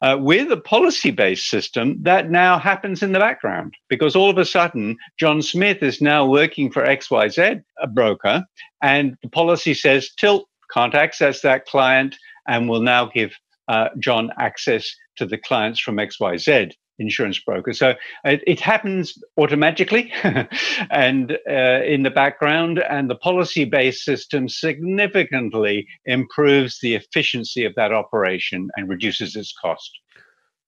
Uh, 0.00 0.16
with 0.20 0.50
a 0.50 0.56
policy 0.56 1.10
based 1.10 1.48
system, 1.48 1.96
that 2.02 2.30
now 2.30 2.58
happens 2.58 3.02
in 3.02 3.12
the 3.12 3.18
background 3.18 3.74
because 3.88 4.16
all 4.16 4.28
of 4.28 4.38
a 4.38 4.44
sudden, 4.44 4.96
John 5.18 5.42
Smith 5.42 5.82
is 5.82 6.00
now 6.00 6.26
working 6.26 6.70
for 6.72 6.84
XYZ, 6.84 7.62
a 7.80 7.86
broker, 7.86 8.44
and 8.82 9.16
the 9.22 9.28
policy 9.28 9.74
says 9.74 10.10
Tilt 10.18 10.48
can't 10.72 10.94
access 10.94 11.42
that 11.42 11.66
client 11.66 12.16
and 12.48 12.68
will 12.68 12.82
now 12.82 13.06
give 13.06 13.32
uh, 13.68 13.88
John 13.98 14.30
access 14.38 14.92
to 15.16 15.26
the 15.26 15.38
clients 15.38 15.78
from 15.78 15.96
XYZ 15.96 16.72
insurance 17.02 17.38
broker. 17.38 17.72
So 17.72 17.94
it, 18.24 18.42
it 18.46 18.60
happens 18.60 19.18
automatically 19.36 20.10
and 20.90 21.32
uh, 21.48 21.82
in 21.84 22.02
the 22.02 22.10
background, 22.10 22.78
and 22.78 23.10
the 23.10 23.16
policy 23.16 23.64
based 23.64 24.04
system 24.04 24.48
significantly 24.48 25.86
improves 26.06 26.78
the 26.80 26.94
efficiency 26.94 27.64
of 27.64 27.74
that 27.74 27.92
operation 27.92 28.70
and 28.76 28.88
reduces 28.88 29.36
its 29.36 29.52
cost. 29.60 29.90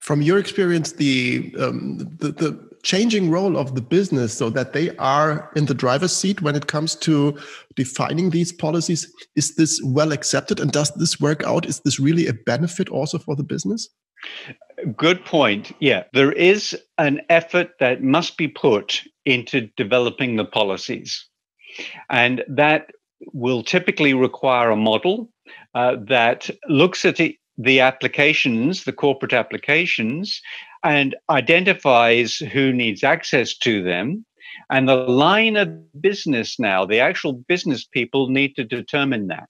From 0.01 0.21
your 0.21 0.39
experience, 0.39 0.93
the, 0.93 1.55
um, 1.59 1.97
the, 2.19 2.33
the 2.33 2.69
changing 2.83 3.31
role 3.31 3.57
of 3.57 3.75
the 3.75 3.81
business 3.81 4.37
so 4.37 4.51
that 4.51 4.75
they 4.75 4.95
are 4.99 5.51
in 5.57 5.65
the 5.65 5.73
driver's 5.73 6.15
seat 6.15 6.43
when 6.43 6.55
it 6.55 6.67
comes 6.67 6.95
to 6.97 7.39
defining 7.75 8.29
these 8.29 8.53
policies, 8.53 9.11
is 9.35 9.57
this 9.57 9.81
well 9.83 10.13
accepted 10.13 10.61
and 10.61 10.71
does 10.73 10.91
this 10.97 11.19
work 11.19 11.43
out? 11.45 11.65
Is 11.65 11.81
this 11.81 11.99
really 11.99 12.27
a 12.27 12.35
benefit 12.35 12.91
also 12.91 13.19
for 13.19 13.35
the 13.35 13.43
business? 13.43 13.89
Good 14.97 15.25
point. 15.25 15.73
Yeah, 15.81 16.05
there 16.13 16.33
is 16.33 16.77
an 16.99 17.21
effort 17.29 17.73
that 17.81 18.03
must 18.03 18.37
be 18.37 18.49
put 18.49 19.03
into 19.25 19.69
developing 19.77 20.37
the 20.37 20.45
policies. 20.45 21.27
And 22.11 22.45
that 22.49 22.91
will 23.33 23.63
typically 23.63 24.15
require 24.15 24.71
a 24.71 24.77
model 24.77 25.31
uh, 25.75 25.97
that 26.09 26.51
looks 26.69 27.05
at 27.05 27.17
the, 27.17 27.39
the 27.57 27.81
applications, 27.81 28.85
the 28.85 28.93
corporate 28.93 29.33
applications, 29.33 30.41
and 30.83 31.17
identifies 31.31 32.37
who 32.37 32.73
needs 32.73 33.03
access 33.03 33.57
to 33.59 33.83
them. 33.83 34.25
And 34.71 34.89
the 34.89 34.97
line 34.97 35.57
of 35.57 36.01
business 36.01 36.59
now, 36.59 36.85
the 36.85 37.01
actual 37.01 37.33
business 37.33 37.85
people 37.85 38.29
need 38.29 38.55
to 38.57 38.65
determine 38.65 39.29
that. 39.29 39.49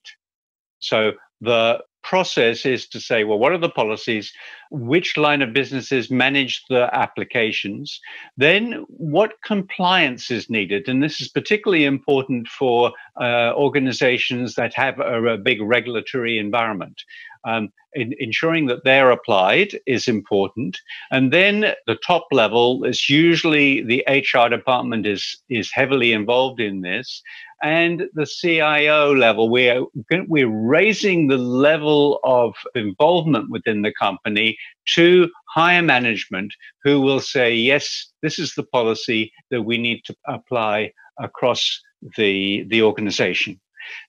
So 0.78 1.12
the 1.40 1.82
process 2.04 2.64
is 2.64 2.86
to 2.88 3.00
say, 3.00 3.24
well, 3.24 3.38
what 3.38 3.52
are 3.52 3.58
the 3.58 3.68
policies? 3.68 4.32
Which 4.70 5.16
line 5.16 5.42
of 5.42 5.52
businesses 5.52 6.10
manage 6.10 6.64
the 6.68 6.88
applications? 6.94 8.00
Then 8.36 8.84
what 8.88 9.42
compliance 9.42 10.30
is 10.30 10.48
needed? 10.48 10.88
And 10.88 11.02
this 11.02 11.20
is 11.20 11.28
particularly 11.28 11.84
important 11.84 12.46
for 12.46 12.92
uh, 13.20 13.52
organizations 13.54 14.54
that 14.54 14.74
have 14.74 15.00
a, 15.00 15.24
a 15.24 15.38
big 15.38 15.60
regulatory 15.60 16.38
environment. 16.38 17.02
Um, 17.46 17.72
in, 17.94 18.14
ensuring 18.18 18.66
that 18.66 18.84
they're 18.84 19.10
applied 19.10 19.78
is 19.86 20.08
important. 20.08 20.78
And 21.10 21.32
then 21.32 21.74
the 21.86 21.96
top 22.06 22.26
level 22.32 22.84
is 22.84 23.08
usually 23.08 23.82
the 23.82 24.04
HR 24.08 24.48
department 24.48 25.06
is, 25.06 25.36
is 25.48 25.70
heavily 25.70 26.12
involved 26.12 26.60
in 26.60 26.80
this 26.80 27.22
and 27.64 28.10
the 28.12 28.26
CIO 28.26 29.14
level. 29.14 29.48
We're, 29.48 29.84
we're 30.28 30.48
raising 30.48 31.28
the 31.28 31.38
level 31.38 32.20
of 32.22 32.54
involvement 32.74 33.50
within 33.50 33.80
the 33.80 33.92
company 33.92 34.58
to 34.94 35.30
higher 35.48 35.80
management 35.80 36.52
who 36.82 37.00
will 37.00 37.20
say, 37.20 37.54
yes, 37.54 38.12
this 38.20 38.38
is 38.38 38.54
the 38.54 38.64
policy 38.64 39.32
that 39.50 39.62
we 39.62 39.78
need 39.78 40.02
to 40.04 40.14
apply 40.28 40.92
across 41.18 41.80
the, 42.18 42.66
the 42.68 42.82
organization. 42.82 43.58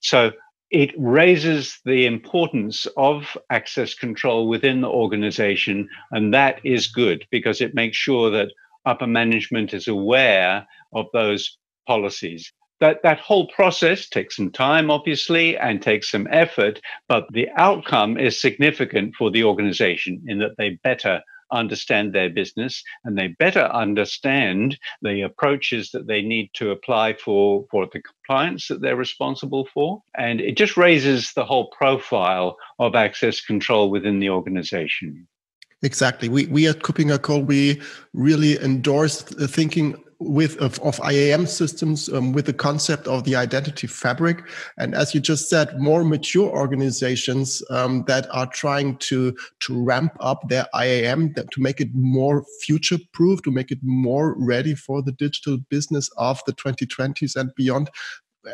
So 0.02 0.32
it 0.70 0.92
raises 0.98 1.78
the 1.86 2.04
importance 2.04 2.86
of 2.98 3.38
access 3.48 3.94
control 3.94 4.48
within 4.48 4.82
the 4.82 4.88
organization. 4.88 5.88
And 6.10 6.34
that 6.34 6.60
is 6.62 6.88
good 6.88 7.24
because 7.30 7.62
it 7.62 7.74
makes 7.74 7.96
sure 7.96 8.30
that 8.32 8.52
upper 8.84 9.06
management 9.06 9.72
is 9.72 9.88
aware 9.88 10.66
of 10.92 11.06
those 11.14 11.56
policies 11.86 12.52
that 12.80 13.02
that 13.02 13.18
whole 13.18 13.48
process 13.48 14.08
takes 14.08 14.36
some 14.36 14.50
time 14.50 14.90
obviously 14.90 15.56
and 15.56 15.82
takes 15.82 16.10
some 16.10 16.28
effort 16.30 16.80
but 17.08 17.26
the 17.32 17.48
outcome 17.56 18.18
is 18.18 18.40
significant 18.40 19.14
for 19.14 19.30
the 19.30 19.44
organization 19.44 20.22
in 20.26 20.38
that 20.38 20.56
they 20.58 20.78
better 20.82 21.20
understand 21.52 22.12
their 22.12 22.28
business 22.28 22.82
and 23.04 23.16
they 23.16 23.28
better 23.38 23.64
understand 23.66 24.76
the 25.02 25.22
approaches 25.22 25.90
that 25.92 26.08
they 26.08 26.20
need 26.20 26.50
to 26.54 26.70
apply 26.70 27.14
for 27.14 27.64
for 27.70 27.86
the 27.92 28.02
compliance 28.02 28.66
that 28.66 28.80
they're 28.80 28.96
responsible 28.96 29.68
for 29.72 30.02
and 30.16 30.40
it 30.40 30.56
just 30.56 30.76
raises 30.76 31.32
the 31.34 31.44
whole 31.44 31.70
profile 31.70 32.56
of 32.80 32.96
access 32.96 33.40
control 33.40 33.90
within 33.90 34.18
the 34.18 34.30
organization 34.30 35.26
Exactly. 35.82 36.30
We, 36.30 36.46
we 36.46 36.66
at 36.66 36.78
KuppingerCole, 36.78 37.44
we 37.44 37.82
really 38.14 38.58
endorse 38.60 39.22
the 39.22 39.46
thinking 39.46 40.02
with 40.18 40.56
of, 40.58 40.78
of 40.80 41.00
IAM 41.04 41.46
systems 41.46 42.08
um, 42.08 42.32
with 42.32 42.46
the 42.46 42.52
concept 42.52 43.06
of 43.06 43.24
the 43.24 43.36
identity 43.36 43.86
fabric. 43.86 44.42
And 44.78 44.94
as 44.94 45.14
you 45.14 45.20
just 45.20 45.48
said, 45.48 45.78
more 45.78 46.04
mature 46.04 46.48
organizations 46.48 47.62
um, 47.70 48.04
that 48.06 48.26
are 48.34 48.46
trying 48.46 48.96
to 48.98 49.36
to 49.60 49.82
ramp 49.82 50.12
up 50.20 50.48
their 50.48 50.66
IAM 50.74 51.32
that, 51.34 51.50
to 51.52 51.60
make 51.60 51.80
it 51.80 51.88
more 51.94 52.44
future 52.62 52.98
proof, 53.12 53.42
to 53.42 53.50
make 53.50 53.70
it 53.70 53.78
more 53.82 54.34
ready 54.38 54.74
for 54.74 55.02
the 55.02 55.12
digital 55.12 55.58
business 55.68 56.10
of 56.16 56.40
the 56.46 56.52
2020s 56.52 57.36
and 57.36 57.54
beyond. 57.54 57.90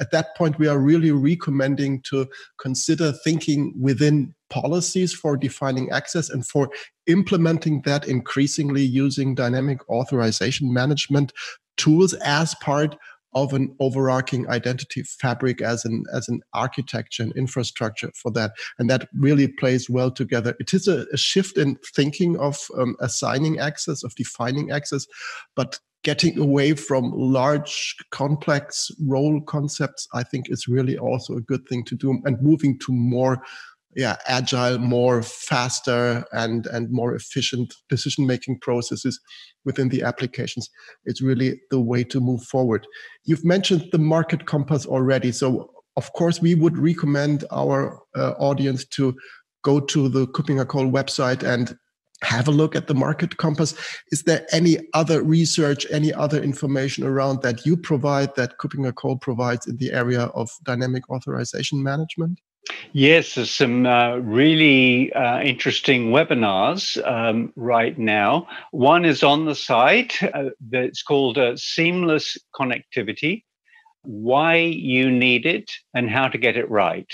At 0.01 0.11
that 0.11 0.35
point, 0.37 0.59
we 0.59 0.68
are 0.68 0.79
really 0.79 1.11
recommending 1.11 2.01
to 2.03 2.27
consider 2.59 3.12
thinking 3.12 3.75
within 3.79 4.35
policies 4.53 5.15
for 5.15 5.37
defining 5.37 5.91
access 5.91 6.29
and 6.29 6.47
for 6.47 6.69
implementing 7.07 7.81
that 7.87 8.07
increasingly 8.07 8.83
using 8.83 9.35
dynamic 9.35 9.79
authorization 9.88 10.73
management 10.73 11.33
tools 11.79 12.12
as 12.23 12.55
part 12.57 12.97
of 13.35 13.55
an 13.55 13.75
overarching 13.81 14.47
identity 14.51 15.03
fabric 15.05 15.62
as 15.62 15.87
an 15.87 16.05
as 16.12 16.29
an 16.29 16.43
architecture 16.53 17.23
and 17.23 17.33
infrastructure 17.35 18.11
for 18.15 18.31
that. 18.31 18.53
And 18.79 18.91
that 18.91 19.09
really 19.15 19.49
plays 19.49 19.88
well 19.88 20.11
together. 20.11 20.55
It 20.61 20.75
is 20.75 20.87
a, 20.87 21.07
a 21.12 21.17
shift 21.17 21.57
in 21.57 21.79
thinking 21.97 22.38
of 22.38 22.59
um, 22.77 22.95
assigning 23.01 23.59
access 23.59 24.05
of 24.05 24.15
defining 24.17 24.71
access 24.71 25.07
but 25.57 25.81
getting 26.03 26.37
away 26.38 26.75
from 26.75 27.12
large 27.15 27.97
complex 28.11 28.91
role 29.07 29.41
concepts 29.43 30.09
i 30.12 30.23
think 30.23 30.51
is 30.51 30.67
really 30.67 30.99
also 30.99 31.37
a 31.37 31.41
good 31.41 31.67
thing 31.69 31.85
to 31.85 31.95
do 31.95 32.21
and 32.25 32.43
moving 32.43 32.79
to 32.79 32.93
more 32.93 33.43
yeah 33.94 34.16
agile 34.26 34.78
more 34.78 35.22
faster 35.22 36.24
and 36.33 36.66
and 36.66 36.90
more 36.90 37.14
efficient 37.14 37.74
decision 37.88 38.26
making 38.26 38.59
processes 38.61 39.20
within 39.64 39.88
the 39.88 40.02
applications. 40.02 40.68
It's 41.05 41.22
really 41.22 41.61
the 41.70 41.81
way 41.81 42.05
to 42.05 42.20
move 42.20 42.42
forward. 42.42 42.87
You've 43.24 43.44
mentioned 43.44 43.88
the 43.92 43.98
market 43.98 44.46
compass 44.46 44.87
already 44.87 45.33
so 45.33 45.70
of 45.96 46.12
course 46.14 46.40
we 46.40 46.55
would 46.55 46.78
recommend 46.78 47.44
our 47.50 48.00
uh, 48.16 48.33
audience 48.38 48.85
to 48.87 49.14
go 49.62 49.78
to 49.78 50.09
the 50.09 50.26
KuppingerCole 50.28 50.90
website 50.90 51.42
and 51.42 51.76
have 52.24 52.48
a 52.48 52.52
look 52.52 52.76
at 52.76 52.87
the 52.87 52.94
market 52.94 53.37
compass. 53.37 53.74
Is 54.12 54.22
there 54.22 54.46
any 54.52 54.78
other 54.94 55.22
research 55.22 55.87
any 55.90 56.12
other 56.12 56.42
information 56.42 57.05
around 57.05 57.42
that 57.42 57.66
you 57.66 57.76
provide 57.76 58.35
that 58.37 58.59
KuppingerCole 58.59 59.20
provides 59.20 59.66
in 59.66 59.76
the 59.76 59.92
area 59.92 60.22
of 60.35 60.48
dynamic 60.64 61.11
authorization 61.11 61.83
management 61.83 62.40
Yes, 62.92 63.35
there's 63.35 63.51
some 63.51 63.87
uh, 63.87 64.16
really 64.16 65.12
uh, 65.12 65.40
interesting 65.40 66.11
webinars 66.11 66.96
um, 67.07 67.53
right 67.57 67.98
now. 67.98 68.46
One 68.70 69.05
is 69.05 69.22
on 69.22 69.46
the 69.46 69.55
site 69.55 70.22
uh, 70.22 70.51
that's 70.70 71.03
called 71.03 71.38
uh, 71.38 71.57
Seamless 71.57 72.38
Connectivity 72.55 73.44
Why 74.03 74.57
You 74.57 75.11
Need 75.11 75.46
It 75.46 75.70
and 75.94 76.09
How 76.09 76.29
to 76.29 76.38
Get 76.38 76.57
It 76.57 76.70
Right. 76.70 77.11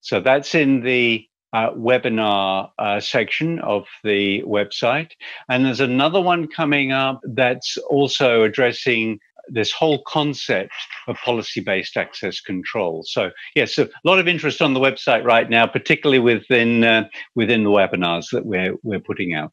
So 0.00 0.20
that's 0.20 0.54
in 0.54 0.82
the 0.82 1.26
uh, 1.52 1.70
webinar 1.70 2.70
uh, 2.78 3.00
section 3.00 3.58
of 3.60 3.86
the 4.04 4.42
website. 4.42 5.10
And 5.48 5.64
there's 5.64 5.80
another 5.80 6.20
one 6.20 6.48
coming 6.48 6.92
up 6.92 7.20
that's 7.24 7.76
also 7.76 8.42
addressing 8.42 9.18
this 9.48 9.72
whole 9.72 10.02
concept 10.06 10.72
of 11.08 11.16
policy-based 11.24 11.96
access 11.96 12.40
control. 12.40 13.04
So 13.06 13.30
yes, 13.54 13.78
a 13.78 13.88
lot 14.04 14.18
of 14.18 14.28
interest 14.28 14.62
on 14.62 14.74
the 14.74 14.80
website 14.80 15.24
right 15.24 15.48
now, 15.48 15.66
particularly 15.66 16.18
within 16.18 16.84
uh, 16.84 17.08
within 17.34 17.64
the 17.64 17.70
webinars 17.70 18.30
that 18.32 18.46
we're 18.46 18.76
we're 18.82 19.00
putting 19.00 19.34
out. 19.34 19.52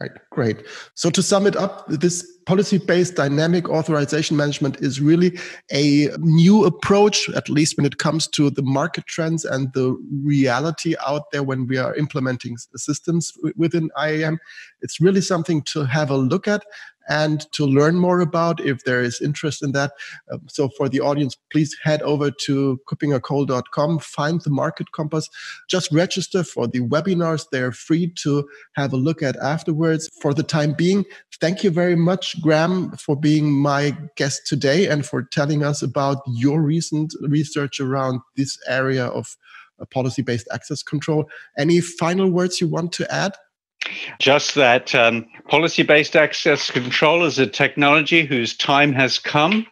Right, 0.00 0.10
great. 0.30 0.62
So 0.94 1.10
to 1.10 1.22
sum 1.22 1.46
it 1.46 1.56
up, 1.56 1.86
this 1.88 2.35
policy-based 2.46 3.16
dynamic 3.16 3.68
authorization 3.68 4.36
management 4.36 4.78
is 4.80 5.00
really 5.00 5.38
a 5.72 6.08
new 6.18 6.64
approach, 6.64 7.28
at 7.30 7.48
least 7.48 7.76
when 7.76 7.84
it 7.84 7.98
comes 7.98 8.26
to 8.28 8.50
the 8.50 8.62
market 8.62 9.06
trends 9.06 9.44
and 9.44 9.72
the 9.74 9.96
reality 10.24 10.94
out 11.06 11.30
there 11.32 11.42
when 11.42 11.66
we 11.66 11.76
are 11.76 11.94
implementing 11.96 12.56
systems 12.76 13.32
within 13.56 13.90
IAM. 14.00 14.38
It's 14.80 15.00
really 15.00 15.20
something 15.20 15.62
to 15.62 15.84
have 15.84 16.10
a 16.10 16.16
look 16.16 16.46
at 16.48 16.62
and 17.08 17.50
to 17.52 17.64
learn 17.64 17.96
more 17.96 18.20
about 18.20 18.60
if 18.60 18.84
there 18.84 19.00
is 19.00 19.20
interest 19.20 19.62
in 19.62 19.72
that. 19.72 19.92
Um, 20.30 20.42
so 20.48 20.68
for 20.76 20.88
the 20.88 21.00
audience, 21.00 21.36
please 21.52 21.76
head 21.82 22.02
over 22.02 22.30
to 22.30 22.80
kuppingercole.com, 22.88 23.98
find 24.00 24.40
the 24.42 24.50
Market 24.50 24.92
Compass, 24.92 25.28
just 25.68 25.92
register 25.92 26.42
for 26.42 26.66
the 26.66 26.80
webinars. 26.80 27.46
They're 27.50 27.72
free 27.72 28.12
to 28.22 28.48
have 28.74 28.92
a 28.92 28.96
look 28.96 29.22
at 29.22 29.36
afterwards. 29.36 30.08
For 30.20 30.34
the 30.34 30.42
time 30.42 30.72
being, 30.72 31.04
thank 31.40 31.62
you 31.62 31.70
very 31.70 31.96
much, 31.96 32.35
Graham, 32.40 32.92
for 32.92 33.16
being 33.16 33.52
my 33.52 33.96
guest 34.16 34.46
today 34.46 34.88
and 34.88 35.04
for 35.04 35.22
telling 35.22 35.64
us 35.64 35.82
about 35.82 36.18
your 36.26 36.60
recent 36.60 37.14
research 37.20 37.80
around 37.80 38.20
this 38.36 38.58
area 38.68 39.06
of 39.06 39.36
uh, 39.80 39.84
policy-based 39.86 40.48
access 40.52 40.82
control. 40.82 41.28
Any 41.58 41.80
final 41.80 42.30
words 42.30 42.60
you 42.60 42.68
want 42.68 42.92
to 42.92 43.12
add? 43.12 43.34
Just 44.18 44.54
that 44.54 44.94
um, 44.94 45.26
policy 45.48 45.82
based 45.82 46.16
access 46.16 46.70
control 46.70 47.24
is 47.24 47.38
a 47.38 47.46
technology 47.46 48.24
whose 48.24 48.56
time 48.56 48.92
has 48.92 49.18
come, 49.18 49.66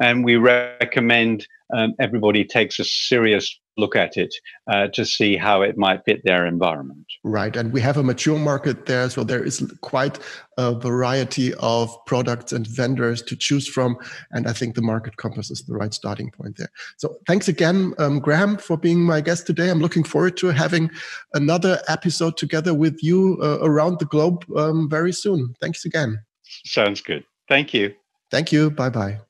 and 0.00 0.24
we 0.24 0.36
recommend 0.36 1.46
um, 1.74 1.94
everybody 2.00 2.44
takes 2.44 2.78
a 2.78 2.84
serious 2.84 3.58
look 3.78 3.96
at 3.96 4.16
it 4.16 4.34
uh, 4.70 4.88
to 4.88 5.04
see 5.04 5.36
how 5.36 5.62
it 5.62 5.78
might 5.78 6.04
fit 6.04 6.22
their 6.24 6.44
environment. 6.46 7.06
Right. 7.24 7.54
And 7.56 7.72
we 7.72 7.80
have 7.80 7.96
a 7.96 8.02
mature 8.02 8.38
market 8.38 8.86
there. 8.86 9.08
So 9.08 9.24
there 9.24 9.42
is 9.42 9.64
quite 9.80 10.18
a 10.58 10.74
variety 10.74 11.54
of 11.54 11.96
products 12.06 12.52
and 12.52 12.66
vendors 12.66 13.22
to 13.22 13.36
choose 13.36 13.68
from. 13.68 13.96
And 14.32 14.48
I 14.48 14.52
think 14.52 14.74
the 14.74 14.82
Market 14.82 15.16
Compass 15.16 15.50
is 15.50 15.62
the 15.62 15.74
right 15.74 15.94
starting 15.94 16.30
point 16.30 16.56
there. 16.56 16.70
So 16.96 17.16
thanks 17.26 17.48
again, 17.48 17.94
um, 17.98 18.18
Graham, 18.18 18.58
for 18.58 18.76
being 18.76 19.00
my 19.00 19.20
guest 19.20 19.46
today. 19.46 19.70
I'm 19.70 19.80
looking 19.80 20.04
forward 20.04 20.36
to 20.38 20.48
having 20.48 20.90
another 21.34 21.80
episode 21.88 22.36
together 22.36 22.74
with 22.74 23.02
you 23.02 23.38
uh, 23.42 23.58
around 23.62 24.00
the 24.00 24.06
globe 24.06 24.44
um, 24.56 24.88
very 24.90 25.12
soon. 25.12 25.54
Thanks 25.60 25.84
again. 25.84 26.18
Sounds 26.64 27.00
good. 27.00 27.24
Thank 27.48 27.72
you. 27.72 27.94
Thank 28.30 28.52
you. 28.52 28.70
Bye 28.70 28.90
bye. 28.90 29.27